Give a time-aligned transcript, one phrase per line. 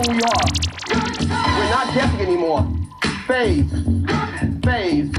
[0.00, 0.48] who we are.
[1.28, 2.68] We're not guessing anymore.
[3.26, 3.70] Phase.
[4.64, 5.10] Phase.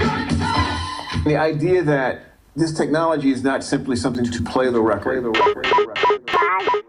[1.26, 5.24] The idea that this technology is not simply something to play the record.
[5.34, 6.84] Play the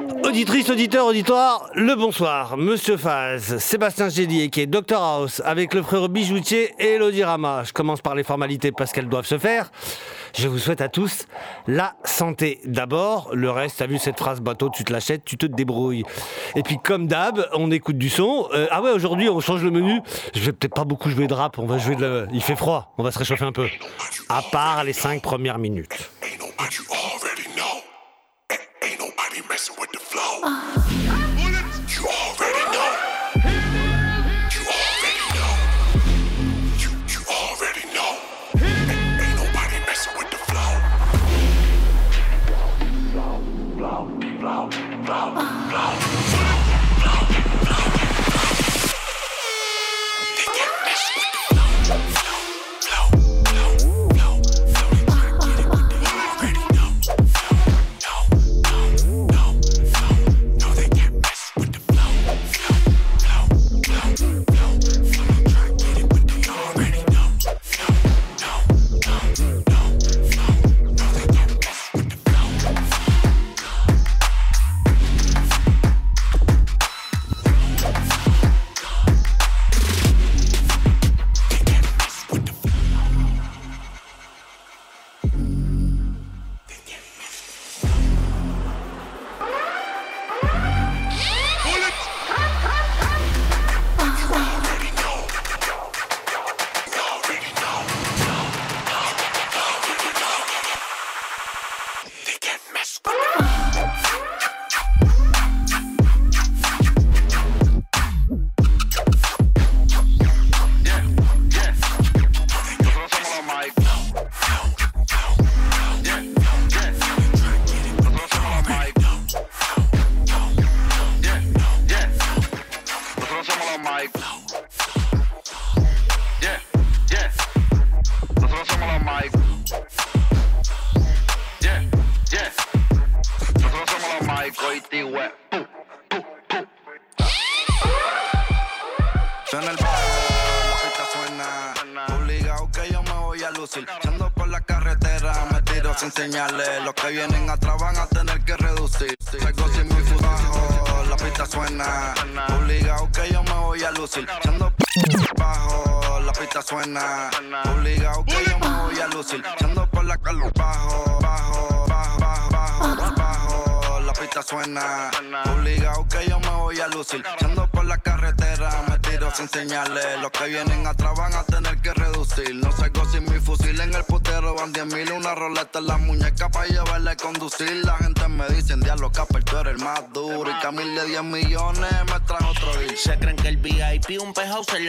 [0.00, 0.05] record.
[0.26, 2.56] Auditrice, auditeur, auditoire, le bonsoir.
[2.56, 7.62] Monsieur Faz, Sébastien Gélier qui est Dr House avec le frère bijoutier et Elodie Rama.
[7.64, 9.70] Je commence par les formalités parce qu'elles doivent se faire.
[10.36, 11.28] Je vous souhaite à tous
[11.68, 13.30] la santé d'abord.
[13.34, 16.02] Le reste, t'as vu cette phrase bateau, tu te l'achètes, tu te débrouilles.
[16.56, 18.48] Et puis comme d'hab, on écoute du son.
[18.52, 20.00] Euh, ah ouais, aujourd'hui on change le menu.
[20.34, 22.26] Je vais peut-être pas beaucoup jouer de rap, on va jouer de la...
[22.32, 23.68] Il fait froid, on va se réchauffer un peu.
[24.28, 25.96] À part les cinq premières minutes.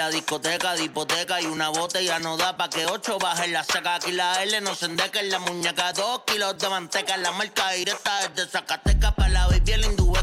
[0.10, 3.96] discoteca, hipoteca y una botella no da pa' que ocho bajen la saca.
[3.96, 7.18] Aquí la L no se endeca en la muñeca, dos kilos de manteca.
[7.18, 9.62] La marca directa de Zacatecas para la baby,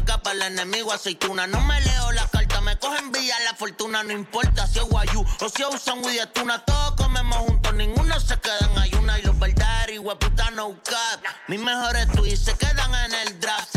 [0.05, 1.45] la para el enemigo aceituna.
[1.47, 4.03] No me leo la carta me cogen vía la fortuna.
[4.03, 6.27] No importa si es guayú o si es un sándwich de
[6.65, 9.19] Todos comemos juntos, ninguno se queda en ayuna.
[9.19, 11.19] Y los verdaderos y no cap.
[11.47, 13.74] Mis mejores tweets se quedan en el draft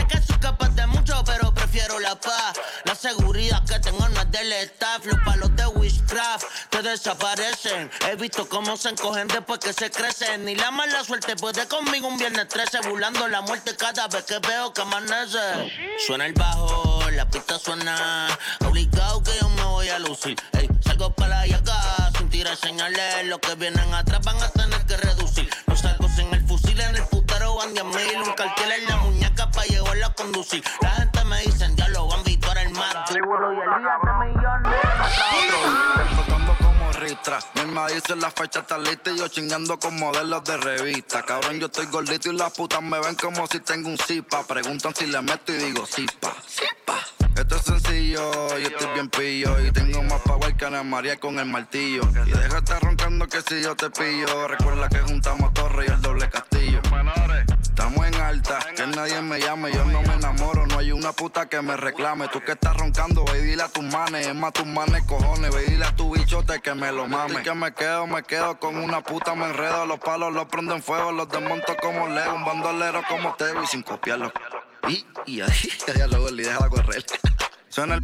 [1.99, 2.53] la paz.
[2.85, 5.05] La seguridad que tengo en es del staff.
[5.07, 7.91] Los palos de Witchcraft te desaparecen.
[8.11, 10.45] He visto cómo se encogen después que se crecen.
[10.45, 12.81] Ni la mala suerte puede conmigo un viernes 13.
[12.89, 15.39] Burlando la muerte cada vez que veo que amanece.
[16.07, 18.29] Suena el bajo, la pista suena.
[18.69, 20.37] Obligado que yo me voy a lucir.
[20.59, 23.27] Ey, salgo para allá acá Tira señales.
[23.27, 25.51] Los que vienen atrás van a tener que reducir.
[25.67, 28.23] Los sacos en el fusil, en el putero van de mil.
[28.25, 30.63] Un cartel en la muñeca pa' llevarlo a conducir.
[30.81, 33.05] La gente me dice, ya lo van a el mar.
[33.11, 33.23] y el
[33.57, 34.33] día de
[34.71, 36.57] millones.
[36.61, 37.41] como ristra.
[37.55, 41.25] Mi alma dice la fecha está lista y yo chingando con modelos de revista.
[41.25, 44.45] Cabrón, yo estoy gordito y las putas me ven como si tengo un zipa.
[44.47, 47.03] Preguntan si le meto y digo zipa, zipa.
[47.39, 51.39] Esto es sencillo, yo estoy bien pillo y tengo más power que Ana María con
[51.39, 52.03] el martillo.
[52.27, 56.01] Y deja estar roncando que si yo te pillo, recuerda que juntamos torre y el
[56.03, 56.81] doble castillo.
[57.63, 61.49] Estamos en alta, que nadie me llame, yo no me enamoro, no hay una puta
[61.49, 62.27] que me reclame.
[62.27, 65.63] Tú que estás roncando, ve dile a tus manes, es más tus manes cojones, ve
[65.63, 67.43] dile a tu bichote que me lo mame.
[67.45, 70.83] que me quedo, me quedo con una puta, me enredo, los palos los prendo en
[70.83, 74.33] fuego, los desmonto como Leo, un bandolero como te y sin copiarlo.
[74.89, 75.69] Y, y ahí,
[75.99, 77.05] ya luego el líder va a correr.
[77.69, 78.01] Suena el...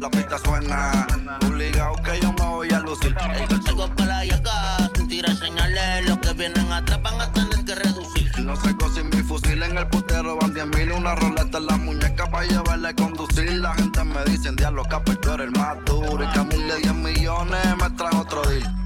[0.00, 1.06] La pista suena,
[1.48, 3.16] obligado que yo me voy a lucir.
[3.50, 7.74] El tengo para allá sin tira señales, los que vienen atrás van a tener que
[7.74, 8.30] reducir.
[8.44, 11.76] No sé sin mi fusil en el putero, van 10 mil, una roleta en la
[11.78, 13.50] muñeca para llevarle a conducir.
[13.54, 16.22] La gente me dice, diablo, capa, tú eres el más duro.
[16.22, 18.77] Y mí le 10 millones me trae otro día.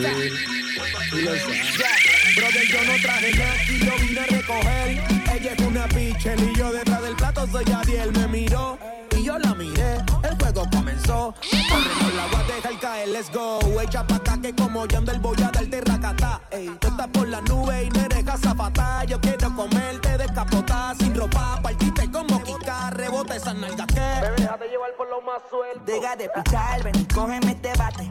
[0.00, 0.22] Brother,
[2.68, 5.04] yo no traje nada y yo vine a recoger.
[5.36, 8.10] Ella es una pichel y yo detrás del plato soy Adiel.
[8.12, 8.76] Me miró
[9.16, 9.98] y yo la miré.
[10.24, 11.34] El juego comenzó.
[11.70, 13.60] Con la agua, deja let's go.
[13.80, 16.40] Echa pa' acá que como ando el boya del terracata.
[16.50, 19.04] Ey, tú estás por la nube y me eres cazapatá.
[19.04, 21.60] Yo quiero comerte descapotar sin ropa.
[21.62, 24.00] Partiste como Kika, rebote esa nalga que.
[24.00, 25.84] Bebé, déjate llevar por lo más suelto.
[25.86, 28.10] Deja de pichar, ven y cógeme este bate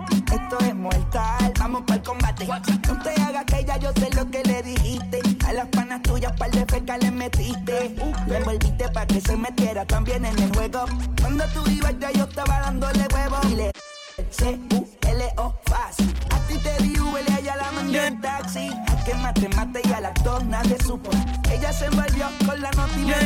[0.62, 1.54] es mortal.
[1.60, 2.48] Vamos para el combate.
[2.88, 5.20] No te hagas que ya yo sé lo que le dijiste.
[5.48, 7.96] A las panas tuyas, par el fecas le metiste.
[8.28, 10.86] Me volviste para que se metiera también en el juego.
[11.22, 13.38] Cuando tú ibas ya yo estaba dándole huevo.
[13.50, 16.13] Y C-U-L-O fácil
[16.80, 18.70] le allá la mandé en taxi.
[19.06, 21.12] que mate, mate y al actor nadie supo.
[21.52, 23.24] Ella se envolvió con la noticia y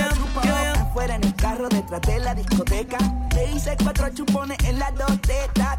[0.48, 2.98] me Afuera en el carro, detrás de la discoteca.
[3.36, 5.78] Le hice cuatro chupones en las dos tetas.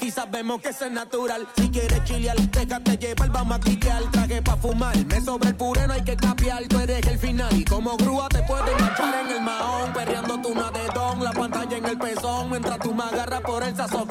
[0.00, 1.46] Quizás vemos que eso es natural.
[1.56, 3.26] Si quieres chile chilear, el lleva
[3.64, 6.62] el que al Traje pa' fumar, me sobra el puré, no hay que tapiar.
[6.68, 9.92] Tú eres el final y como grúa te puedes echar en el maón.
[9.92, 12.50] Perreando de don la pantalla en el pezón.
[12.50, 14.08] Mientras tú me agarras por el sazón.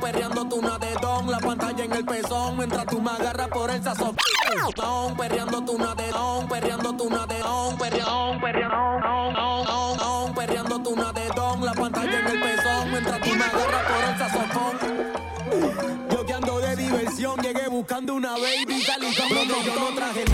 [0.00, 4.16] Perreando tu don la pantalla en el pezón mientras tú me agarras por el sazón.
[4.76, 6.12] Don, perreando tu una de
[6.48, 11.12] perreando tú una de don, perreando, perreando, perreando tú una
[11.64, 15.98] la pantalla en el pezón mientras tú me agarras por el sazón.
[16.10, 20.24] Yo que ando de diversión, llegué buscando una baby, y que Yo no traje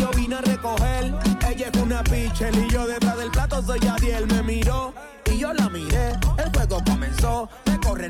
[0.00, 1.14] yo vine a recoger.
[1.50, 4.26] Ella es una pichel y yo detrás del plato soy Adiel.
[4.28, 4.92] Me miró
[5.30, 7.48] y yo la miré, el juego comenzó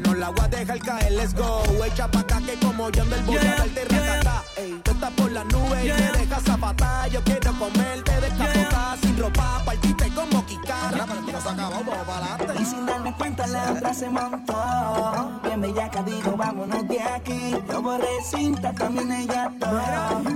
[0.03, 1.63] no la voy a dejar caer, let's go.
[1.85, 4.43] Echa pa' acá que como yo ando el voy yeah, a darte yeah.
[4.57, 5.97] Ey, tú estás por la nube yeah.
[5.97, 7.11] y me dejas zapatar.
[7.11, 10.97] Yo quiero comerte, De esta puta sin ropa, Partiste como quitar.
[10.97, 12.63] La se vamos adelante.
[12.63, 15.41] Y sin darme cuenta la otra se montó.
[15.45, 17.51] Bien bellaca digo, vámonos de aquí.
[17.71, 19.83] Yo borré cinta, también ella todo.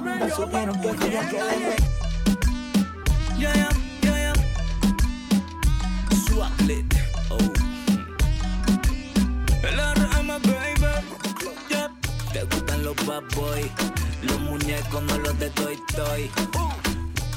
[0.00, 1.76] Me supieron que quería que le...
[3.38, 3.76] Yeah, yeah,
[13.34, 13.70] boy.
[14.22, 16.30] Los muñecos no los de Toy Toy.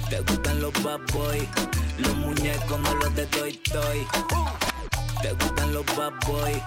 [0.09, 1.47] Te gustan los bad boy.
[1.97, 4.05] Los muñecos no los de Toy Toy.
[5.21, 6.61] Te gustan los bad boy.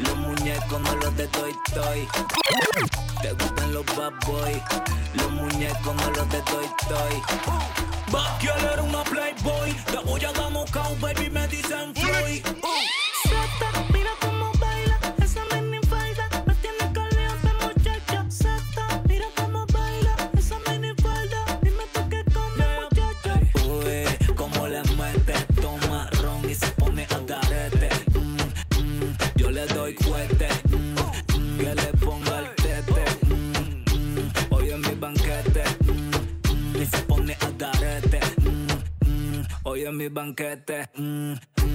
[0.00, 2.08] Los muñecos no los de Toy Toy.
[3.22, 4.62] Te gustan los bad boy.
[5.14, 8.22] Los muñecos no los de Toy Toy.
[8.40, 9.72] girl era una playboy.
[9.90, 12.42] te voy a dar baby, me dicen Floyd.
[39.90, 40.88] en mi banquete.
[40.96, 41.34] Mm,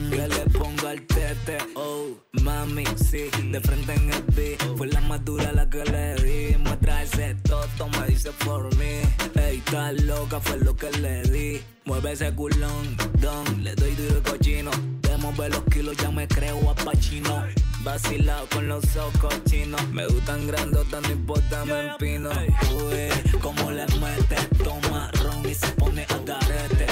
[0.09, 1.57] que le pongo al tete.
[1.75, 2.05] Oh,
[2.43, 4.61] mami, si de frente en el beat.
[4.77, 6.55] Fue la más dura la que le di.
[6.57, 8.95] muestra ese toto, me dice por mí.
[9.39, 11.61] Ey, está loca, fue lo que le di.
[11.85, 14.71] Mueve ese culón, don, le doy duro y cochino.
[15.01, 17.43] De mover los kilos, ya me creo a Pachino.
[17.83, 19.81] Vacilado con los ojos chinos.
[19.91, 22.29] Me gustan grandotas, no importa, me empino.
[22.77, 26.85] Uy, como le mete, toma ron y se pone a carete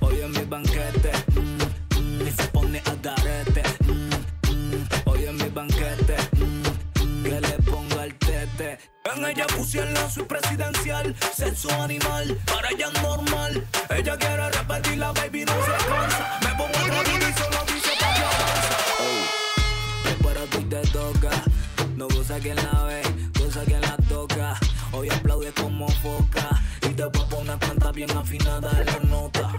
[0.00, 1.12] hoy en mi banquete,
[2.26, 3.62] y se pone a darete.
[5.04, 6.16] Hoy en mi banquete,
[7.22, 8.78] que le ponga el tete.
[9.14, 13.64] En ella pusieron su presidencial, sexo animal, para ella es normal.
[13.90, 16.38] Ella quiere repetir la baby, no se cansa.
[16.42, 18.74] Me pongo el día y solo dice para que avanza.
[19.02, 21.30] Oh, pero tú te toca,
[21.96, 23.02] no cosa quien la ve,
[23.38, 24.58] cosa quien la toca.
[24.94, 26.50] Hoy aplaude como foca
[26.82, 29.58] y te voy a poner canta bien afinada en la nota.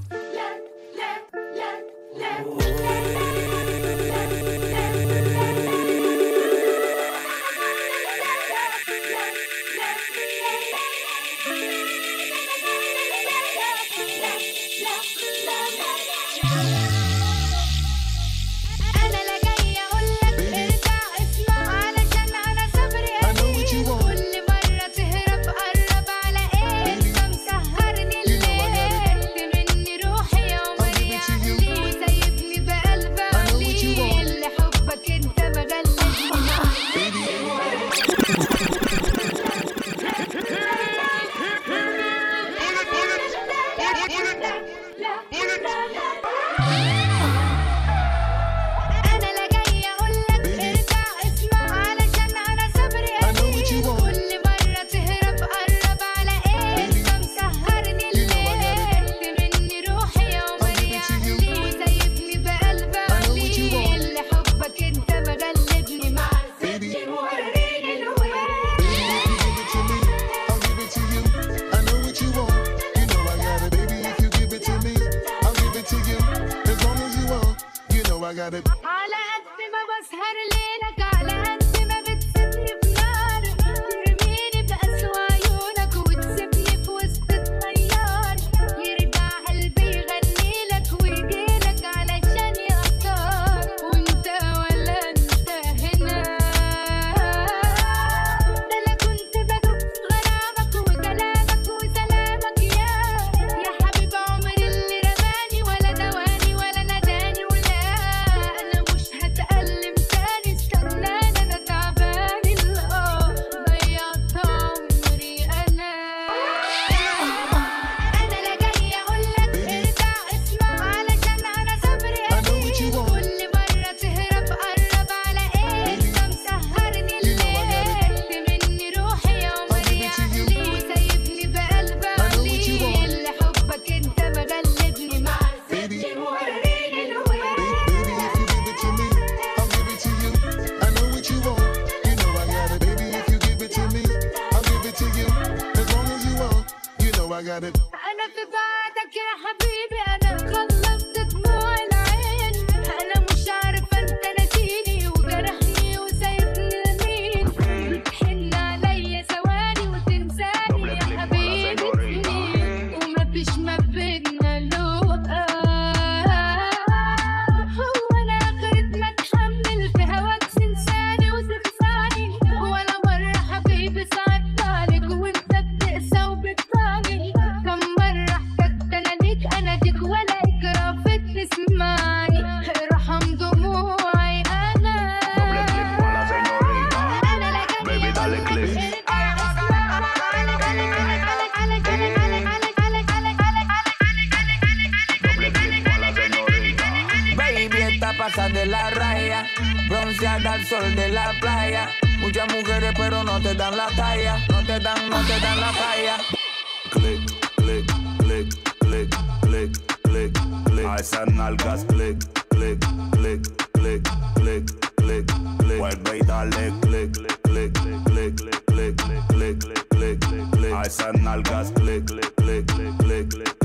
[211.04, 212.18] Pasan nalgas click,
[212.52, 212.80] click,
[213.12, 213.42] click,
[213.74, 214.04] click,
[214.36, 215.26] click, click,
[215.58, 215.78] click.
[215.82, 218.36] Vuelve y dale, click, click, click, click,
[218.68, 220.20] click, click, click,
[220.54, 220.72] click.
[220.74, 222.66] A esas nalgas, click, click, click,
[223.00, 223.63] click, click.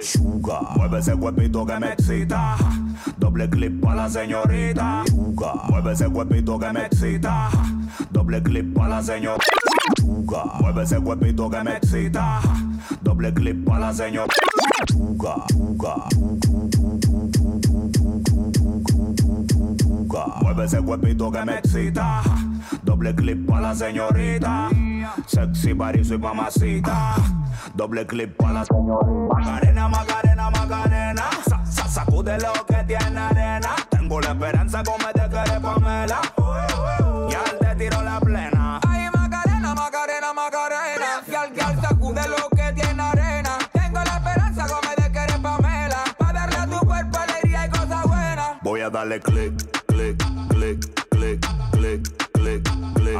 [0.00, 2.56] Chuga, mueve ese cuerpito que me excita.
[3.16, 5.02] Doble clip para la señorita.
[5.06, 7.18] Chuga, mueve ese que
[8.10, 9.44] Doble clip para la señorita.
[9.96, 11.32] Chuga, mueve ese que me
[13.02, 14.34] Doble clip para la señorita.
[14.86, 15.94] Chuga, chuga,
[20.42, 22.47] mueve ese que me
[22.84, 24.68] Doble clip pa' la señorita.
[25.26, 27.14] Sexy barizo y mamacita.
[27.74, 29.34] doble clip pa' la señorita.
[29.34, 31.24] Macarena, Macarena, Macarena.
[31.88, 33.70] sacude lo que tiene arena.
[33.88, 36.20] Tengo la esperanza como te querés, Pamela.
[37.30, 38.80] Y al te tiro la plena.
[38.86, 41.04] Ay, Macarena, Macarena, Macarena.
[41.26, 43.58] Y al que al sacude lo que tiene arena.
[43.72, 46.04] Tengo la esperanza como te querés, Pamela.
[46.18, 48.48] Pa' darle a tu cuerpo alegría y cosas buenas.
[48.62, 49.54] Voy a darle clip.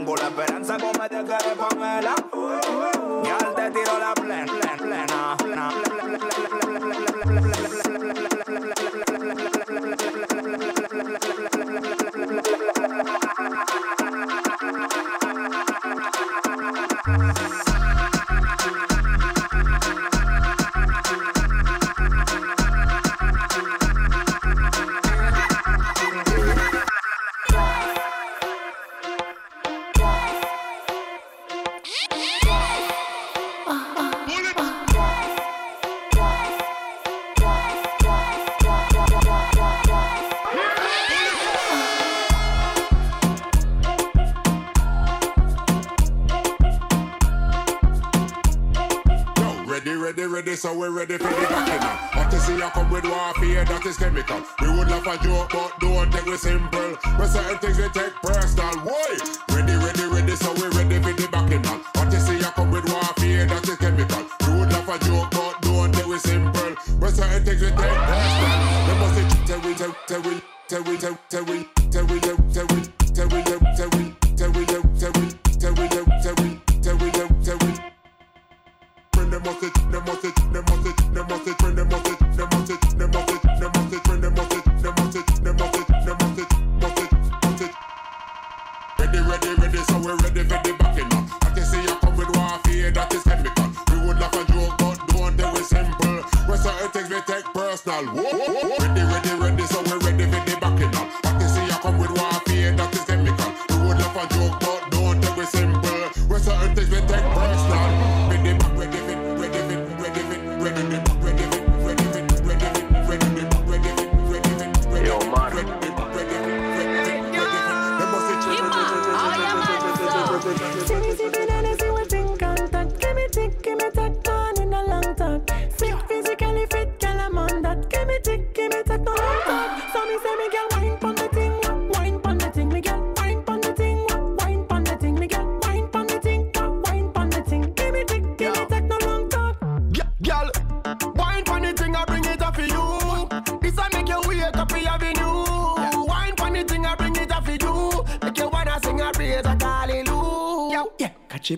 [0.00, 2.89] Tengo la esperanza como te quedé, Pamela.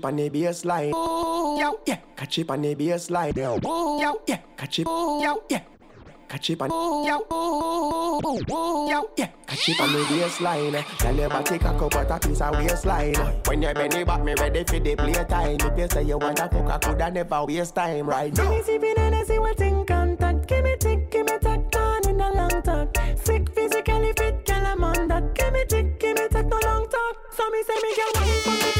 [0.03, 0.91] it on the baseline.
[0.91, 3.37] Yo, yeah, catch it on the baseline.
[3.37, 4.87] Yo, yeah, catch it.
[4.87, 5.61] Yo, yeah.
[6.29, 6.71] Catch it on
[7.05, 7.19] yo,
[9.19, 9.29] yeah.
[9.47, 10.85] Catch it on the baseline.
[10.99, 13.15] Tell your body cock up what a piece of waistline.
[13.47, 15.57] When you bend it back, me ready for the playtime.
[15.61, 18.35] If you say you want a fuck, I coulda never waste time, right?
[18.35, 18.49] Now.
[18.49, 20.49] Finish sipping and I see what's in contact.
[20.49, 22.97] Give me tick, give me tack, done in a long talk.
[23.23, 25.35] Sick physically fit, girl, I'm on that.
[25.35, 27.17] Give me tick, give me tack, no long talk.
[27.37, 28.27] So me say me get one
[28.59, 28.72] for me.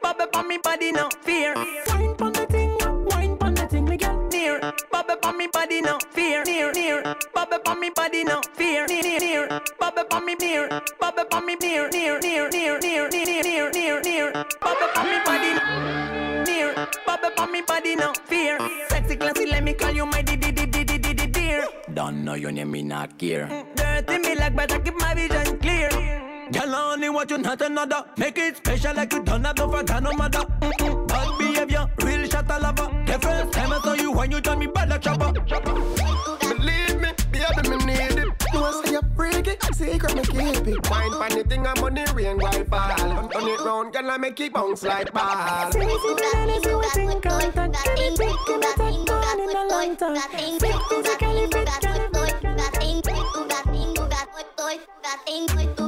[0.00, 1.52] Bob on me body, no fear.
[1.56, 2.78] Wine on the thing,
[3.10, 4.60] wine on the thing, me get near.
[4.92, 7.02] Bob on me body, no fear, near, near.
[7.34, 9.60] Bob on me body, no fear, near, near, near.
[9.80, 10.68] Bob on me near,
[11.00, 14.32] bob on me near, near, near, near, near, near, near, near, near.
[14.60, 16.74] Bob up on me body, near.
[17.04, 18.58] Bob on me body, no fear.
[18.90, 21.13] Sexy classy, let me call you my di di di di di.
[21.92, 23.46] Don't know your name, me not care.
[23.76, 25.88] dirty me like, keep my vision clear.
[26.52, 28.04] Girl, I only want you, not another.
[28.16, 30.44] Make it special like you done not for no mother.
[31.08, 32.88] Bad behavior, real shot a lover.
[33.06, 35.32] The first time I saw you, when you done me bad like chopper.
[35.32, 38.28] Believe me, baby, me need it.
[38.52, 40.90] No, I say you're freaky, secret me keep it.
[40.90, 42.96] Wine pan the thing, I'm on the rain, white ball.
[43.28, 45.70] Turn it round, girl, I make it bounce like ball.
[50.00, 51.80] tôi gạt tình gạt tôi gạt tình gạt
[52.14, 52.34] tôi gạt
[52.80, 53.04] tình gạt
[53.72, 54.78] tình gạt tôi
[55.48, 55.83] gạt tình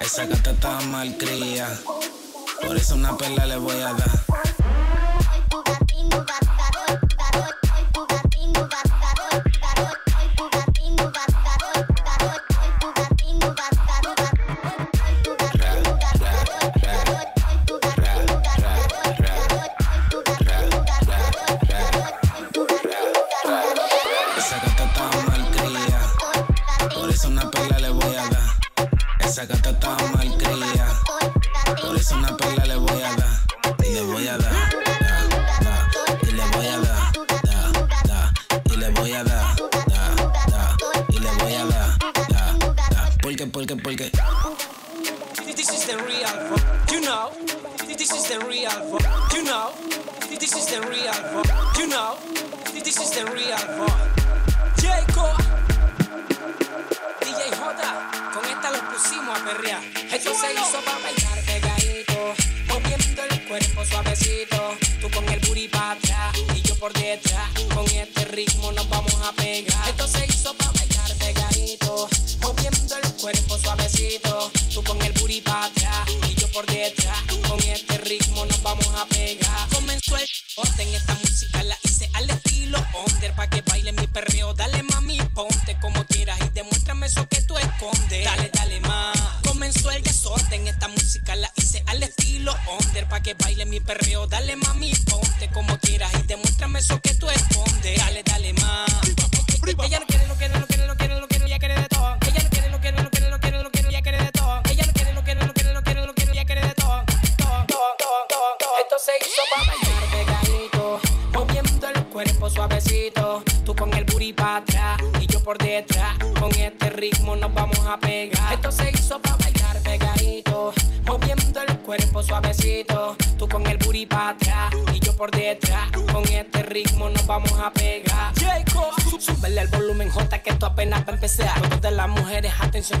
[0.00, 1.68] Esa gata está mal cría.
[2.66, 4.23] Por eso una perla le voy a dar.
[79.72, 83.34] Comenzó el orden, esta música la hice al estilo under.
[83.34, 87.56] Pa' que baile mi perreo, dale mami, ponte como quieras y demuéstrame eso que tú
[87.56, 88.22] escondes.
[88.24, 89.16] Dale, dale más.
[89.46, 93.08] Comenzó el desorden, esta música la hice al estilo under.
[93.08, 97.13] Pa' que baile mi perreo, dale mami, ponte como quieras y demuéstrame eso que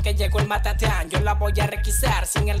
[0.02, 2.58] que llegó el matateán, yo la voy a requisar sin el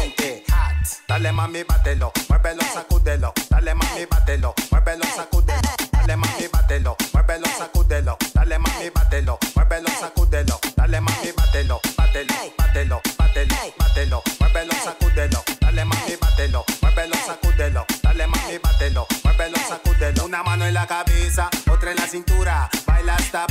[1.21, 3.31] Dale mami, bátelo, muévelo, sacúdelo.
[3.51, 5.59] Dale mami, bátelo, muévelo, sacúdelo.
[5.91, 8.17] Dale mami, bátelo, muévelo, sacúdelo.
[8.33, 10.59] Dale mami, bátelo, muévelo, sacúdelo.
[10.75, 13.43] Dale mami, bátelo, bátelo, bátelo, bátelo,
[13.77, 15.43] bátelo, muévelo, sacúdelo.
[15.61, 17.85] Dale mami, bátelo, muévelo, sacúdelo.
[18.01, 20.25] Dale mami, bátelo, muévelo, sacúdelo.
[20.25, 23.45] Una mano en la cabeza, otra en la cintura, baila hasta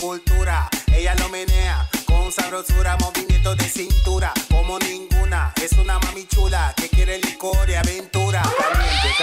[0.00, 0.68] cultura.
[0.94, 4.32] Ella lo menea con sabrosura, movimiento de cintura.
[4.50, 8.42] Como ninguna, es una mami chula que quiere licor y aventura.
[8.42, 9.14] Caliente,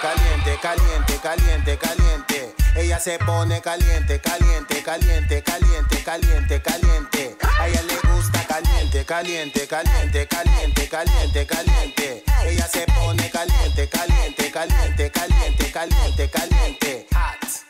[0.00, 2.54] caliente, caliente, caliente, caliente, caliente.
[2.76, 7.36] Ella se pone caliente, caliente, caliente, caliente, caliente, caliente.
[7.60, 12.24] A ella le gusta caliente, caliente, caliente, caliente, caliente, caliente.
[12.46, 17.06] Ella se pone caliente, caliente, caliente, caliente, caliente, caliente.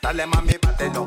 [0.01, 1.05] Dale mami, bátelo,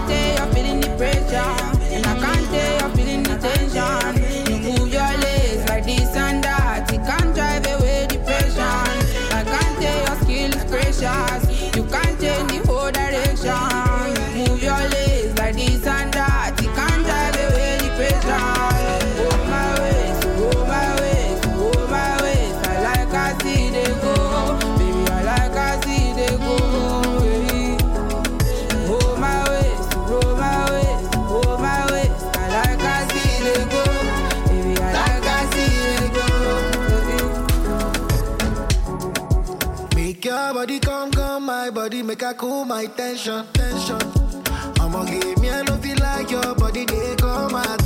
[42.26, 43.98] I cool my tension, tension.
[44.80, 47.83] I'ma give me a love you like your body, they come at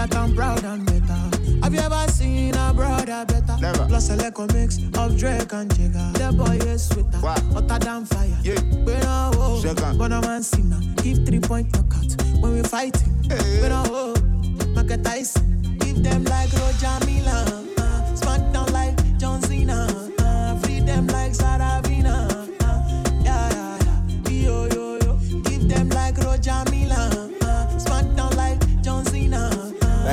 [0.00, 1.62] that I'm proud and better.
[1.62, 3.56] Have you ever seen a brother better?
[3.60, 3.84] Never.
[3.86, 6.12] Plus a little mix of Drake and Jigga.
[6.14, 7.34] That boy is sweeter, wow.
[7.52, 8.38] hotter than fire.
[8.42, 8.60] Yeah.
[8.86, 9.98] We know, oh, Second.
[9.98, 10.42] but I'm
[11.02, 13.12] Give three point knockout when we fighting.
[13.24, 13.62] Hey.
[13.62, 14.14] We know, oh,
[14.74, 15.76] Michael Tyson.
[15.80, 17.66] Give them like Roger Milla.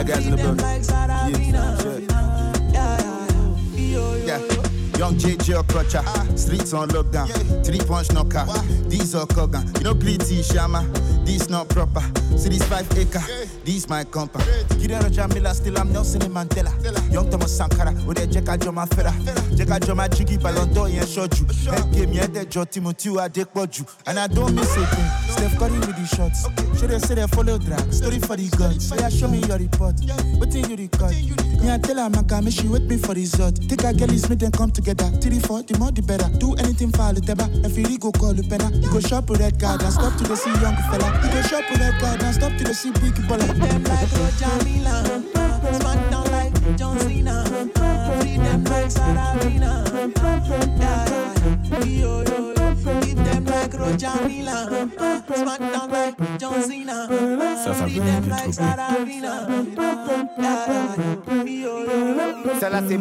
[0.04, 2.08] that guys in the building.
[2.72, 2.98] yeah,
[3.78, 4.98] yeah, yeah.
[4.98, 7.28] Young JJ Okocha, streets on lockdown.
[7.66, 8.48] Three punch knockout.
[8.90, 9.66] These are Kogan.
[9.78, 10.84] You know, pretty Shama.
[11.28, 12.00] This not proper.
[12.38, 13.20] See this five acre,
[13.66, 14.40] this my compa.
[14.80, 16.72] Gideon Roger Milla, still I'm Nelson and Mandela.
[17.12, 19.12] Young Thomas Sankara, with a Jekka Joma Fera.
[19.54, 21.46] Jekka Joma Jiggy Balondo, yeah, short you.
[21.92, 23.86] Game, yeah, the Joe Timothy, I dick you.
[24.06, 25.34] And I don't miss a thing.
[25.34, 26.48] Steph Curry with the shots.
[26.80, 27.92] Should they say they follow drag?
[27.92, 28.90] Story for the gods.
[28.96, 30.00] yeah, show me your report.
[30.40, 31.12] What thing you record?
[31.60, 33.68] Me, I tell her, man, can she wait me for result.
[33.68, 35.10] Take a girlies, make them come together.
[35.20, 36.30] Three, four, the more the better.
[36.40, 37.20] Do anything for the
[37.66, 40.16] And If you go call the penna, you go shop a red card and stop
[40.20, 41.16] to the see young fella.
[41.23, 43.39] You go shop with a card and stop to the sea brick ball.
[43.39, 45.23] Them like Roger Milla,
[45.80, 47.43] smack down like John Cena.
[48.21, 50.13] Treat them like Sarah Vina.
[50.15, 50.47] Yeah,
[50.80, 51.86] yeah, yeah.
[51.86, 52.57] Yo, yo, yo.
[53.78, 54.16] Ça, ça
[62.60, 62.98] Celle-là, c'est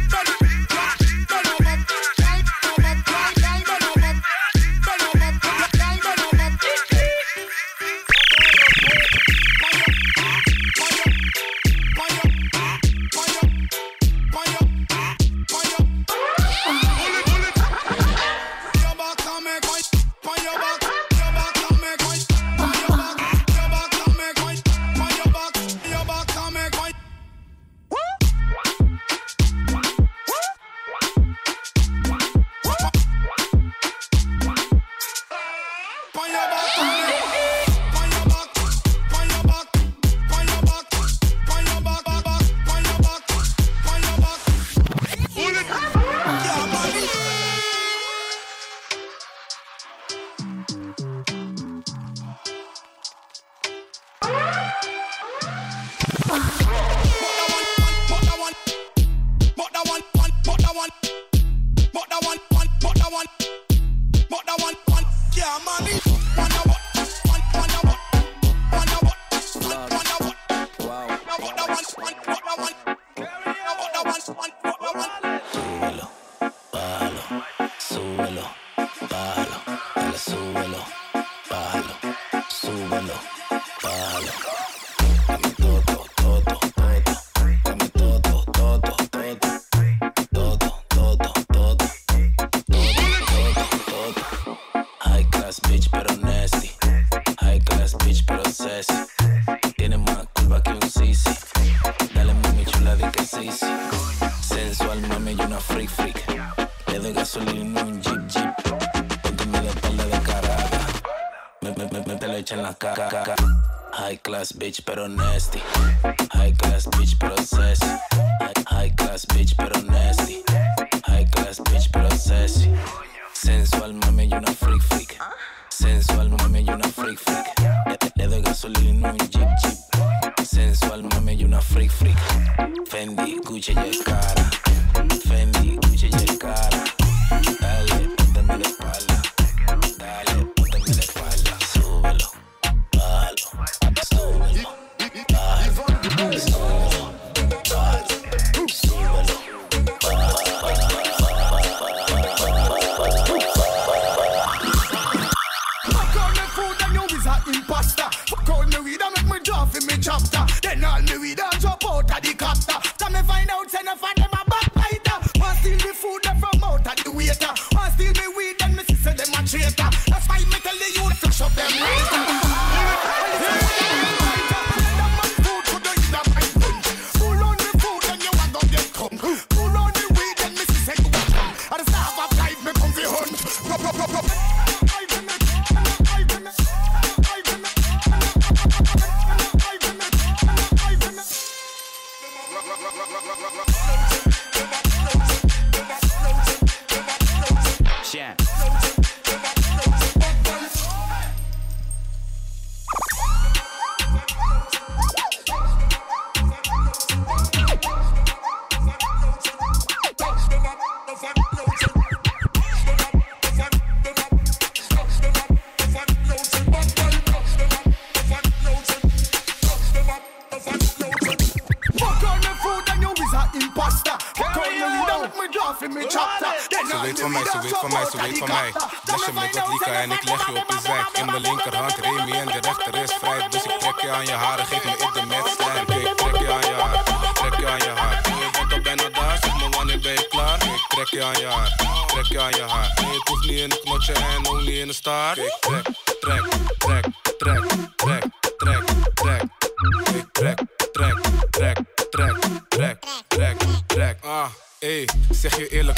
[114.70, 115.60] bitch, pero nasty.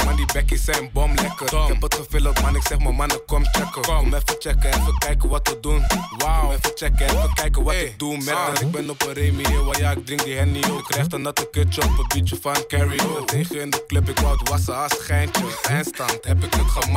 [0.04, 1.46] Man die Becky zijn bom lekker.
[1.46, 1.70] Tom.
[1.72, 2.56] Ik heb man.
[2.56, 3.70] Ik zeg mijn mannen, kom checken.
[3.72, 5.84] Kom, kom even checken, even kijken wat we doen.
[6.18, 7.84] Wauw, even checken, even kijken wat hey.
[7.84, 8.16] ik doe.
[8.16, 8.48] met ah.
[8.60, 9.46] ik ben op een remie.
[9.46, 10.78] Eh, Waar ja, ik drink die henny ook.
[10.78, 12.96] Ik krijg een natte kutje op een beetje van carry.
[12.96, 13.22] ben oh.
[13.24, 15.44] Tegen in de club, ik wou het wassen als geintje.
[15.68, 16.90] Eindstand, heb ik het gehad.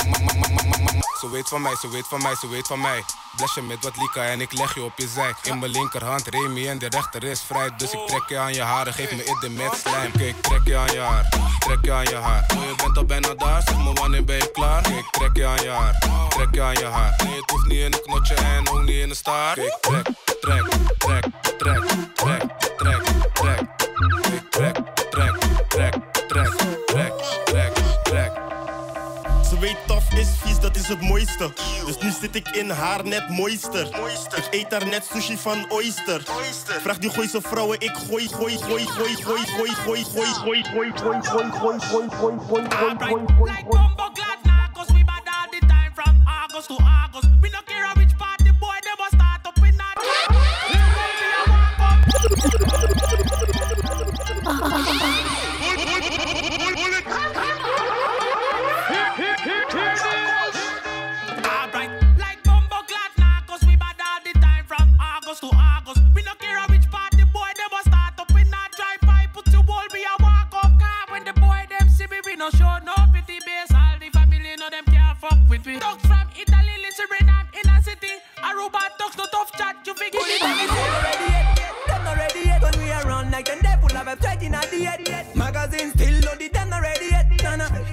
[1.19, 3.03] Ze weet van mij, ze weet van mij, ze weet van mij.
[3.35, 5.33] Bless je met wat lika en ik leg je op je zij.
[5.43, 7.69] In mijn linkerhand Remy en de rechter is vrij.
[7.77, 10.11] Dus ik trek je aan je haren, geef me in de met slijm.
[10.17, 11.27] Kijk, trek je aan je haar,
[11.59, 12.45] trek je aan je haar.
[12.87, 14.87] Oh, bent al bijna daar, zeg maar wanneer ben je klaar?
[14.89, 17.19] Ik trek je aan je haar, trek je aan je haar.
[17.23, 19.57] Nee, je hoeft niet in een knotje en ook niet in een staart.
[19.57, 20.07] Ik trek,
[20.41, 20.63] trek,
[20.97, 21.25] trek,
[21.57, 21.83] trek,
[22.15, 22.45] trek,
[22.77, 23.61] trek, trek.
[24.33, 24.75] Ik trek,
[25.09, 25.31] trek,
[25.67, 25.93] trek,
[26.27, 26.51] trek,
[26.85, 27.71] trek, trek,
[28.03, 28.43] trek.
[29.49, 29.77] Ze weet
[30.09, 31.53] is vies, dat is het mooiste.
[31.85, 33.87] Dus nu zit ik in haar net mooister.
[34.37, 36.21] Ik eet daar net sushi van oyster.
[36.83, 40.93] Vraag die gooise vrouwen, ik gooi, gooi, gooi, gooi, gooi, gooi, gooi, gooi, gooi, gooi,
[40.93, 41.79] gooi, gooi, gooi, gooi, gooi,
[42.47, 43.93] gooi, gooi, gooi, gooi,
[46.25, 47.29] August to August.
[47.41, 49.71] We gooi, care which part the boy gooi, gooi,
[52.51, 53.04] gooi, gooi, gooi
[65.43, 66.01] August to August.
[66.15, 69.25] We no care which part the boy them was start up in that drive by.
[69.33, 72.17] Put your wall be a walk up car when the boy them see me.
[72.25, 73.71] We no show no pity base.
[73.73, 75.79] All the family know them can't fuck with me.
[75.79, 78.15] Dogs from Italy, Suriname, in a city.
[78.43, 79.75] Aruba dogs no tough chat.
[79.86, 81.57] You figure it yet?
[81.88, 83.59] Them not ready yet when we are run like them.
[83.61, 85.36] They pull up a fight in a diet.
[85.36, 86.53] Magazine still loaded.
[86.53, 87.25] Them not ready yet.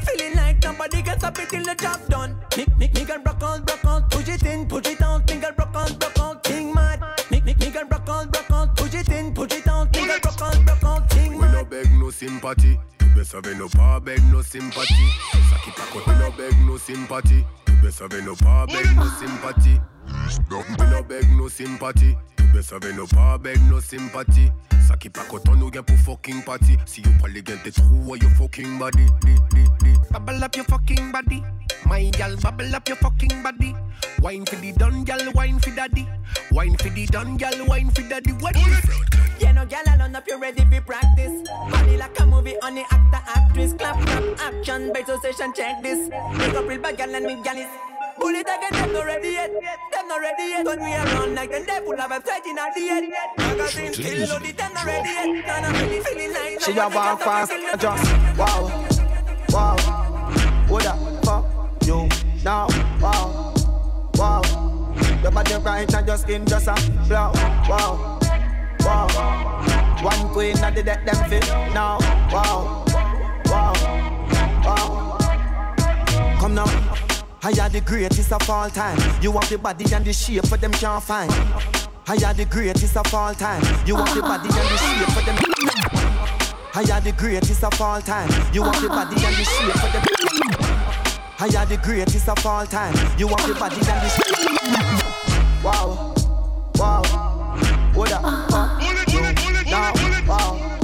[0.07, 2.39] Feeling like nobody gets up until the job done.
[2.57, 3.79] Nick, Nick, Nick and Brock all Brock.
[12.23, 12.79] sympathy.
[13.01, 15.07] You best have no power, beg no sympathy.
[15.51, 17.45] Saki pack we no beg no sympathy.
[17.69, 19.81] You best have no power, beg no sympathy.
[20.49, 22.17] No, we no beg no sympathy.
[22.39, 24.51] You best have no power, beg no sympathy.
[24.93, 26.75] Sa ki pa koton nou gen pou fucking party.
[26.85, 29.07] Si yo pali gen te trou a yo fokin body
[30.13, 31.39] Bubble up your fucking body
[31.89, 33.71] My gal bubble up your fucking body
[34.21, 36.05] Wine for the done, gal, wine for daddy
[36.51, 39.17] Wine for the done, gal, wine for daddy What is it?
[39.41, 41.41] Yeah no gal alone up you ready for practice
[41.73, 46.11] Money like a movie on the actor actress Clap clap action, beto session check this
[46.37, 47.71] Make up real bad gal and me gal is
[48.23, 49.51] Pull it again, them not ready yet.
[49.51, 50.65] Them not ready yet.
[50.65, 53.11] Turn me around like them devil have a threat in a dead.
[53.37, 55.27] Magazine still loaded, them not ready yet.
[55.27, 58.87] And I'm really feeling like she a walk fast, just wow,
[59.49, 59.77] wow.
[60.69, 62.09] What the fuck you
[62.45, 62.69] now?
[63.01, 63.55] Wow,
[64.15, 65.23] wow.
[65.25, 66.75] Your body bright and your skin just a
[67.09, 67.33] blow.
[67.69, 68.19] Wow,
[68.79, 69.99] wow.
[70.01, 71.45] One queen at the deck, them fit
[71.75, 71.99] now.
[72.33, 72.85] Wow,
[73.49, 73.73] wow,
[74.63, 76.37] wow.
[76.39, 76.99] Come now.
[77.45, 78.97] I am the greatest of all time.
[79.21, 81.29] You have the body and the shape for them can't find.
[82.07, 83.61] I am the greatest of all time.
[83.85, 85.37] You have the body and the shape for them.
[86.73, 88.29] I am the greatest of all time.
[88.55, 90.05] You have the body and the shape for them.
[91.41, 92.95] I am the greatest of all time.
[93.19, 95.65] You have the body and the shape.
[95.65, 96.15] Wow,
[96.77, 97.03] wow,
[97.93, 98.81] what a uh,
[99.67, 99.93] now,
[100.29, 100.79] wow,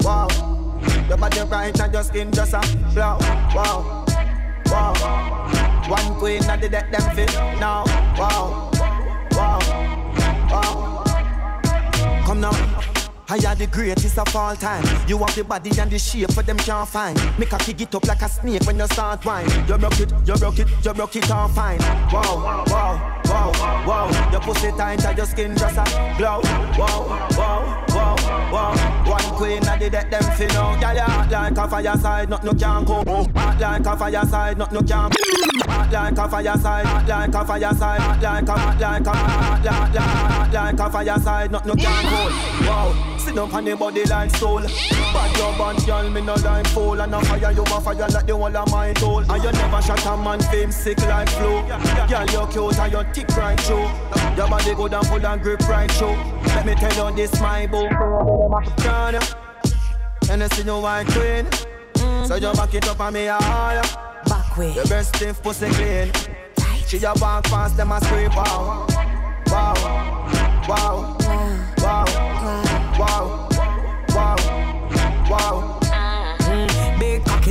[0.00, 1.08] wow.
[1.08, 3.18] Your body right now just in just a glow.
[3.54, 4.04] Wow,
[4.66, 5.71] wow.
[5.88, 7.84] One queen I did that them fit now.
[8.16, 8.70] Wow,
[9.32, 9.58] wow,
[10.50, 12.22] wow.
[12.24, 12.50] Come now.
[13.28, 14.84] I am the greatest of all time.
[15.08, 17.18] You want the body and the shape for them can't find.
[17.38, 19.48] Make a kick it up like a snake when you start whine.
[19.66, 21.78] You broke it, you broke it, you broke it all fine.
[22.12, 23.11] Wow, wow.
[23.42, 26.40] Wow, wow, your pussy tight and your skin just a glow.
[26.78, 28.16] Wow, wow, wow,
[28.52, 29.04] wow.
[29.04, 30.78] One queen and the dead them feel know.
[30.80, 33.02] Girl, you hot like a fire side, nothing no can go.
[33.02, 35.10] Hot like a fire side, nothing no can.
[35.68, 39.06] Hot like a fire side, hot like a fire side, hot like a hot like
[39.06, 42.70] a hot like a like a fire side, nothing no can go.
[42.70, 43.11] Wow.
[43.22, 44.60] Sit down on your body like soul.
[44.60, 47.00] Bad your band, girl, me no like fool.
[47.00, 49.20] And I fire you, a fire like the whole of my toll.
[49.30, 51.62] And you never shot a man fame sick like flow.
[51.62, 53.88] Girl, you cute and you tick right through.
[54.36, 56.16] Your body good and full and grip right through.
[56.52, 57.88] Let me tell you this, my boo.
[58.78, 59.20] Can
[60.28, 61.46] And I see you white queen.
[61.98, 62.26] Mm.
[62.26, 64.72] So you back it up on me, I ah, ah, Back way.
[64.74, 66.10] The best stiff pussy clean.
[66.88, 68.84] She a walk past them a scrape, wow,
[69.48, 69.74] wow,
[70.68, 71.21] wow.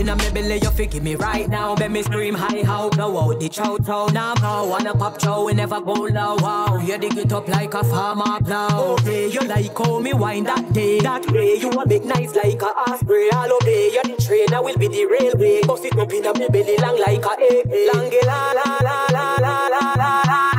[0.01, 1.75] inna me belly, you fi give me right now.
[1.75, 4.07] Make me scream high how blow out the chow chow.
[4.07, 6.35] Now nah, wanna pop chow, we never go low.
[6.41, 8.95] Wow, you dig it up like a farmer plow.
[8.95, 11.55] Okay, you like how me wind that day, that way.
[11.57, 13.29] You a make nice like a osprey.
[13.31, 15.61] All day, you the train, I will be the railway.
[15.61, 17.67] Bust it up inna me belly long like a egg.
[17.93, 20.51] Long la la la la la la la la.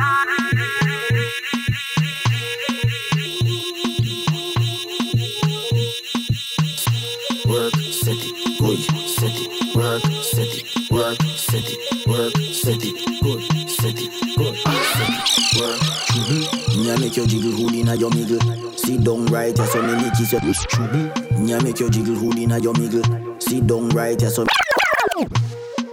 [11.61, 15.77] set work, set it, good, set it, good, set work.
[16.17, 16.81] Mm-hmm.
[16.81, 18.73] Yeah, make your jiggle hold in your middle.
[18.75, 20.41] Sit down right, yeah, so me make kiss your.
[20.41, 21.45] Mm-hmm.
[21.45, 23.39] Yeah, make your jiggle hold in your middle.
[23.39, 24.45] Sit down right, yeah, so.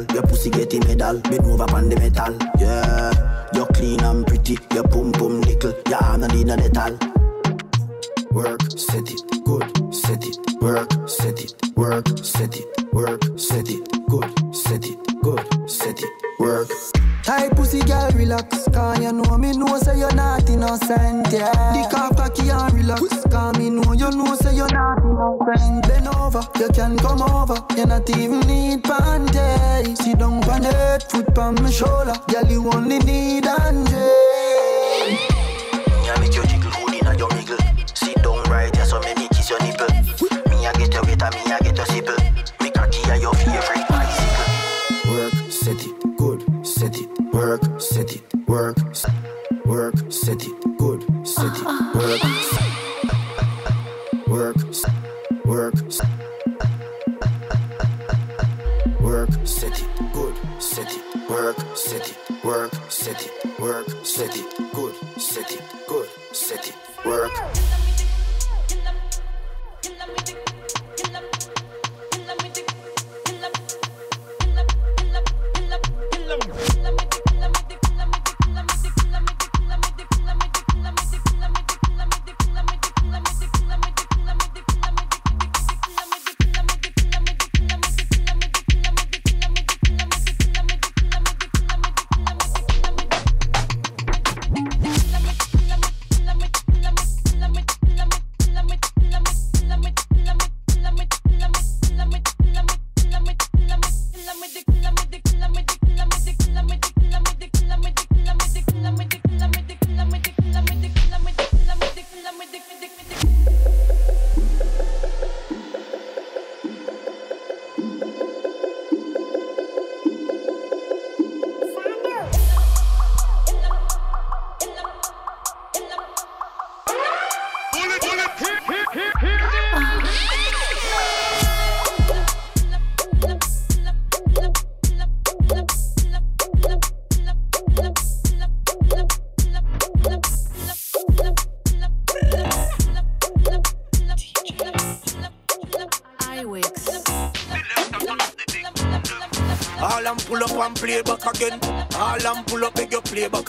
[0.05, 0.15] pedal.
[0.17, 1.21] Your pussy getting medal.
[1.23, 2.37] Bit move up on the metal.
[2.59, 3.13] Yeah.
[3.55, 4.59] You're clean and pretty.
[4.75, 5.73] Your pum pum nickel.
[5.89, 6.99] Your arm not in a metal.
[8.33, 9.63] Work, set it, good,
[9.95, 10.37] set it.
[10.61, 16.11] Work, set it, work, set it, work, set it, good, set it, good, set it,
[16.39, 16.69] work.
[17.27, 18.69] Tight pussy girl, relax.
[18.73, 21.51] Cause you know me know say you're not innocent, yeah.
[21.73, 23.03] the off cocky and relax.
[23.29, 25.89] Cause me know you know say you're not innocent.
[25.89, 27.57] Bend over, you can come over.
[27.77, 29.99] You not even need panties.
[30.05, 32.15] Sit down on that foot on my shoulder.
[32.29, 34.07] Girl, you only need Andre.
[47.63, 48.77] work, set it, work,
[49.65, 52.23] work, set it, good, set it, work,
[54.29, 54.57] work,
[55.47, 56.09] work, work, set
[59.79, 65.53] it, good, set it, work, set it, work, set it, work, set it, good, set
[65.53, 66.77] it, good, set it,
[67.07, 67.31] work.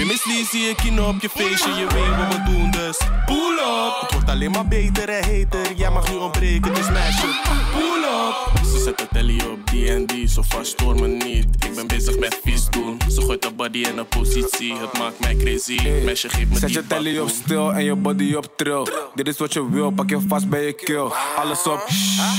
[0.00, 0.18] Je mijn
[0.50, 4.12] zie ik je op je feestje, je weet wat we doen dus pull op, het
[4.12, 7.26] wordt alleen maar beter en heter Jij mag nu ontbreken, dus meisje,
[7.74, 11.86] Pull op Ze zet de telly op D&D, zo vast stoor me niet Ik ben
[11.86, 15.78] bezig met vies doen, ze gooit de body in een positie Het maakt mij crazy,
[16.04, 19.38] meisje geeft me Zet je telly op stil en je body op trill Dit is
[19.38, 21.86] wat je wil, pak je vast bij je keel Alles op,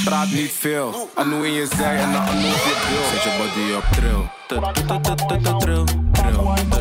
[0.03, 3.37] praat niet veel Anoe in je zij en de anoe op je bril Zet je
[3.37, 5.57] body op trill Trill, trill,
[6.65, 6.80] trill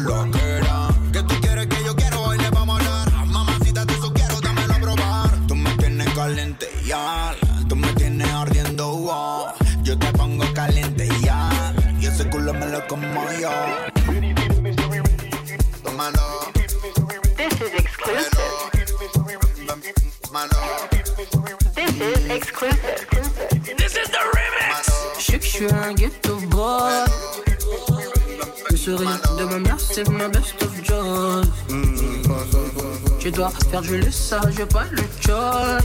[0.00, 0.88] lo que era.
[1.12, 3.26] Que tú quieres que yo quiero, hoy le vamos a hablar.
[3.26, 5.30] Mamacita, te eso quiero, dámelo a probar.
[5.48, 7.34] Tú me tienes caliente ya,
[7.68, 13.24] tú me tienes ardiendo, Yo te pongo caliente ya, y ese culo me lo como
[13.40, 13.50] yo.
[15.82, 16.52] Tómalo.
[17.36, 18.70] This is exclusive.
[21.74, 23.66] This is exclusive.
[23.76, 24.88] This is the remix.
[28.70, 29.27] je suis un
[30.04, 31.76] c'est best of joy.
[31.76, 31.94] Mm.
[33.18, 35.82] Tu dois faire du le sage, pas le choice.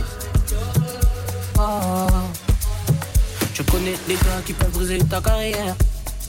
[3.56, 5.76] Je connais les gars qui peuvent briser ta carrière.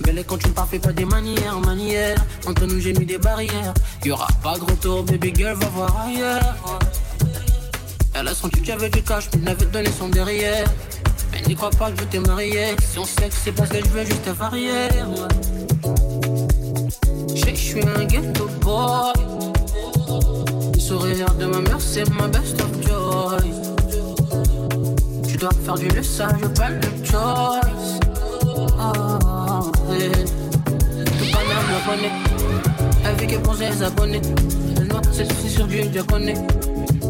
[0.07, 2.16] Mais les quand tu ne parles pas des manières, manières.
[2.49, 3.74] Entre nous, j'ai mis des barrières.
[4.11, 6.78] aura pas de retour, baby girl, va voir ailleurs.
[8.14, 10.66] Elle a senti que j'avais du cash, mais n'avait donné son derrière.
[11.32, 12.76] Mais n'y crois pas que je t'ai marié.
[12.91, 14.89] Si on sait que c'est que je veux juste te varier
[17.75, 19.12] suis un ghetto boy.
[20.75, 23.75] Le sourire de ma mère, c'est ma best of choice.
[25.27, 28.01] Tu dois faire du laissage, pas de choice.
[28.79, 28.93] Ah,
[29.72, 30.11] pas eh.
[30.62, 33.09] Tout banal, le connaît.
[33.11, 34.22] Avec elle pense les abonnés.
[34.77, 36.35] Elle noir c'est sur du japonais.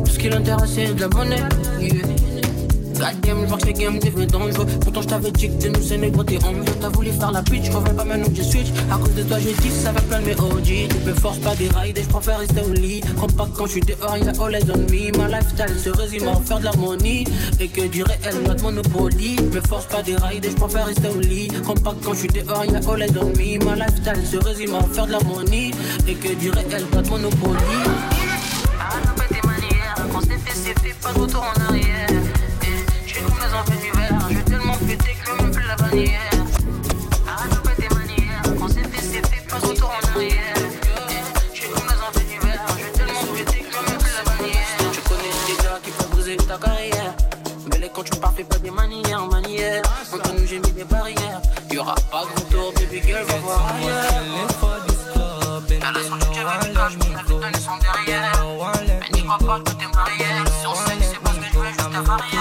[0.04, 1.42] Tout ce qui l'intéresse, c'est de la monnaie
[3.22, 4.66] game, je vois que c'est game devient dangereux.
[4.80, 7.42] Pourtant, je t'avais dit que de nous, c'est en t'es en T'as voulu faire la
[7.42, 8.68] pitch, je reviens pas maintenant que je switch.
[8.90, 11.54] À cause de toi, j'ai dit ça va plein de mes Tu me force pas
[11.56, 13.00] des rails, et je préfère rester au lit.
[13.16, 15.16] Compact pas quand je suis dehors, y'a all eyes on me.
[15.18, 17.24] Ma lifestyle se résume à faire de l'harmonie
[17.60, 19.36] et que du réel, notre monopoly.
[19.52, 21.48] Me force pas des rails, et je préfère rester au lit.
[21.66, 23.64] Compact pas quand je suis dehors, y'a all eyes on me.
[23.64, 25.70] Ma lifestyle se résume à faire de l'harmonie
[26.06, 27.54] et que du réel, notre monopoly.
[28.78, 28.94] Ah
[31.02, 31.72] pas de retour en
[35.94, 36.20] manières.
[37.28, 38.42] Arrête pas tes manières.
[38.60, 40.56] On s'est fait, c'est fait, pas retour en arrière.
[41.54, 44.76] Je suis comme dans un feu Je vais tellement péter que même plus la manière.
[44.92, 47.14] Tu connais des gars qui font briser ta carrière.
[47.72, 49.82] Mais les quand tu pars, fais pas des manières, manières.
[50.12, 51.40] Entre nous, j'ai mis des barrières.
[51.72, 54.04] Y'aura pas de retour, baby girl, va voir ailleurs.
[55.80, 58.32] T'as l'assurance que tu cœur avec toi, je me lève donner son derrière.
[58.88, 60.24] Mais n'y crois pas, tout est marié.
[60.60, 62.38] Si on sait que c'est pas ce que je veux, je te varier.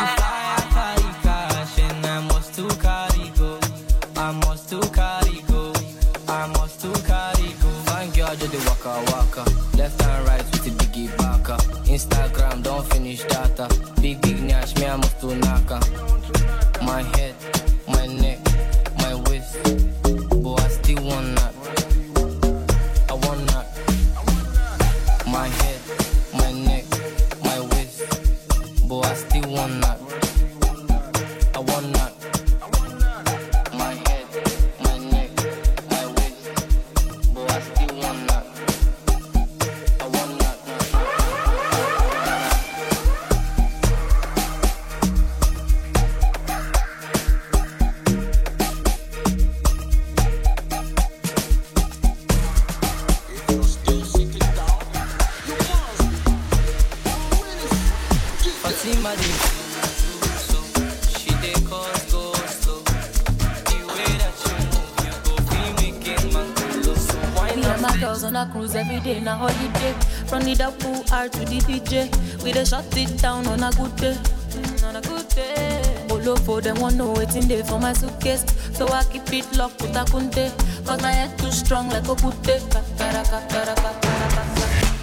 [8.83, 9.43] waka waka.
[9.77, 11.55] Left and right with the biggie baka.
[11.87, 13.69] Instagram don't finish data.
[14.01, 15.79] Big big nash, me I move to naka.
[16.83, 17.35] My head.
[77.83, 78.45] my suitcase.
[78.73, 80.47] So I keep it locked with a kunte.
[80.87, 82.55] Cause my head too strong like a putte.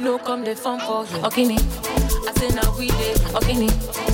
[0.00, 1.22] no come the phone for you.
[1.22, 1.58] Okini,
[2.28, 3.38] I say now we did.
[3.38, 4.13] Okay,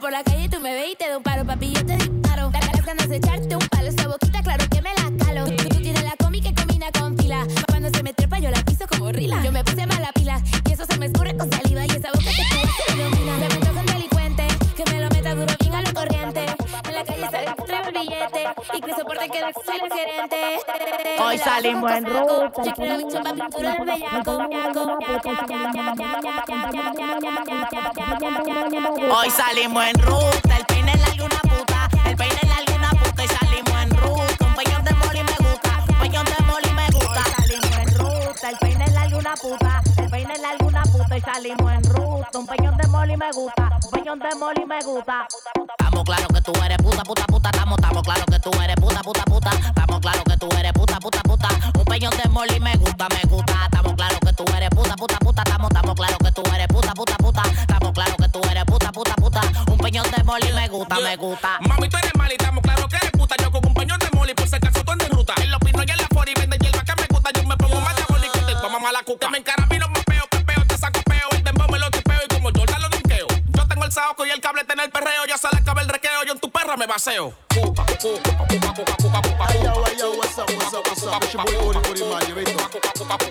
[0.00, 2.50] Por la calle tú me ves y te doy un paro, papi, yo te disparo.
[2.52, 5.44] las ganas de echarte un palo, esa boquita, claro que me la calo.
[5.44, 7.46] Tú, tú tienes la comi que combina con fila.
[7.68, 9.40] Cuando se me trepa yo la piso como rila.
[9.44, 11.75] Yo me puse mala pila y eso se me escurre con saliva.
[18.86, 20.58] Chicles soporte que soy el gerente.
[21.18, 22.28] Hoy salimos en ruta.
[22.28, 24.48] Yo Chicles bicho pa' pintura el bellaco.
[29.16, 30.56] Hoy salimos en ruta.
[30.58, 31.90] El peine es luna puta.
[32.08, 33.24] El peine es luna puta.
[33.24, 34.44] Y salimos en ruta.
[34.44, 35.84] Un peñón de moli me gusta.
[35.88, 37.22] Un peñón de moli me gusta.
[37.24, 37.24] Hoy
[37.90, 38.48] Salimos en ruta.
[38.50, 38.75] El peine
[39.26, 42.28] una puta, el peine la alguna puta y salimos en ruta.
[42.38, 45.26] Un peñón de moli me gusta, un peñón de moli me gusta.
[45.78, 47.50] Estamos claro que tú eres puta, puta, puta.
[47.50, 49.50] Estamos, estamos claro que tú eres puta, puta, puta.
[49.50, 51.48] Estamos claro que tú eres puta, puta, puta.
[51.76, 53.52] Un peñón de moli me gusta, me gusta.
[53.64, 55.42] Estamos claro que tú eres puta, puta, puta.
[55.42, 57.42] Estamos, estamos claro que tú eres puta, puta, puta.
[57.66, 59.40] Estamos claro que tú eres puta, puta, puta.
[59.72, 61.58] Un peñón de moli me gusta, me gusta.
[61.66, 63.34] Mami, tú eres mal y estamos claro que eres puta.
[63.42, 65.34] Yo como un peñón de moli por si acaso tú en ruta.
[68.78, 69.30] mamá la cuca.
[69.30, 71.28] me encarabino, mapeo, peo, te saco peo.
[71.32, 73.26] El dembow me lo tipeo y como Jordan lo dinqueo.
[73.56, 75.24] Yo tengo el saoco y el cable en el perreo.
[75.26, 77.32] Ya se le acaba el requeo, yo en tu perra me baseo.
[77.54, 79.46] Cuca, cuca, cuca, cuca, cuca, cuca.
[79.48, 81.22] Hey, yo, hey, yo, what's up, what's up, what's up?
[81.22, 82.68] It's your boy, Ori, Ori, man, you ain't know.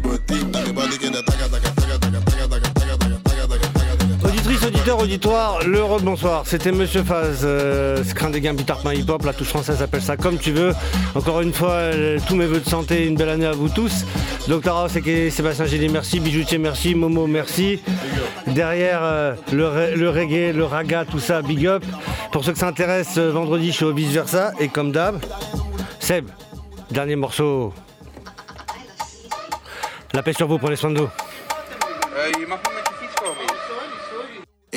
[5.00, 9.82] auditoire, le bonsoir, c'était Monsieur Faz, euh, des gains, Bitarpin Hip Hop, la touche française
[9.82, 10.74] appelle ça comme tu veux.
[11.16, 14.06] Encore une fois, euh, tous mes voeux de santé, une belle année à vous tous.
[14.48, 17.80] Docteur Ross, et Sébastien Gilly, merci, Bijoutier, merci, Momo, merci.
[18.48, 21.84] Derrière euh, le, reggae, le raga, tout ça, big up.
[22.32, 25.20] Pour ceux que ça intéresse, euh, vendredi je suis au vice versa et comme d'hab,
[26.00, 26.26] Seb,
[26.92, 27.74] dernier morceau.
[30.14, 31.10] La paix sur vous, prenez soin de vous.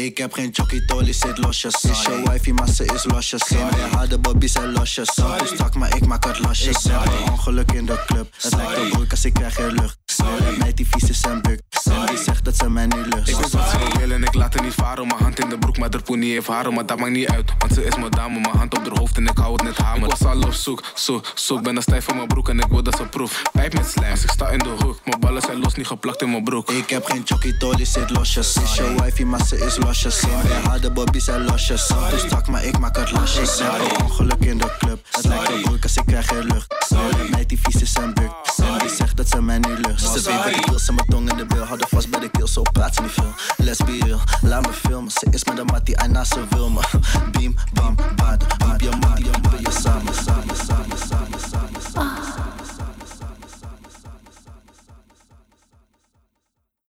[0.05, 1.85] Ik heb geen jockey, tolly zit losjes.
[1.85, 3.51] Is je wifi, maar ze is losjes.
[3.51, 5.15] Mijn harde bobby's zijn losjes.
[5.15, 5.47] Sorry.
[5.47, 6.83] stak, maar ik maak het losjes.
[6.83, 7.29] Sorry.
[7.31, 8.35] Ongeluk in de club.
[8.41, 9.99] Het lijkt op broek als ik krijg geen lucht.
[10.17, 10.57] Sorry.
[10.59, 11.21] meid die vieze is
[11.87, 13.29] En die zegt dat ze mij niet lust.
[13.29, 15.07] Ik weet wat ze wil en ik laat haar niet varen.
[15.07, 16.75] Mijn hand in de broek, maar de niet heeft haren.
[16.75, 18.41] Maar dat maakt niet uit, want ze is mijn dame.
[18.41, 20.03] Mijn hand op haar hoofd en ik hou het net hamer.
[20.09, 21.61] Ik was al op zoek, zo, zo.
[21.61, 23.43] ben een stijf van mijn broek en ik word dat ze proef.
[23.53, 24.99] Pijp met slijm, ik sta in de hoek.
[25.05, 26.71] Mijn ballen zijn los, niet geplakt in mijn broek.
[26.71, 28.57] Ik heb geen chokkie, dolly zit losjes.
[28.57, 30.21] Is je wifey, maar ze is losjes.
[30.21, 31.93] De harde bobby zijn losjes.
[32.11, 33.57] Dus strak, maar ik maak het losjes.
[33.57, 33.85] Sorry.
[33.85, 35.05] Ik ongeluk in de club.
[35.11, 36.75] Het lijkt een als ik krijg geen lucht.
[36.89, 37.31] Sorry.
[37.31, 40.02] Meid die vieze is En die zegt dat ze mij niet lust.
[40.07, 41.67] Survivor de beeld, zet mijn tong in de beeld.
[41.67, 43.35] Hou de vast bij de keel, zo praat ze me, feel.
[43.57, 45.11] Let's be real, Let me filmen.
[45.13, 46.81] Ze is met de mat die hij naast ze wil, me.
[47.33, 48.49] Beam, bam, baden.
[48.59, 52.32] Roep je mat, die je samen, samen, samen, samen, samen, samen.